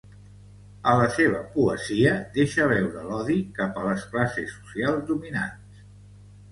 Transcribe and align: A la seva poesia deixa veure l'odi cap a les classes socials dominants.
A 0.91 0.95
la 0.99 1.09
seva 1.17 1.41
poesia 1.57 2.13
deixa 2.39 2.67
veure 2.73 3.05
l'odi 3.11 3.37
cap 3.61 3.79
a 3.83 3.85
les 3.91 4.09
classes 4.15 4.53
socials 4.59 5.07
dominants. 5.13 5.89